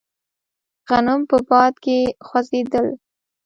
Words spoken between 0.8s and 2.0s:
غنم په باد کې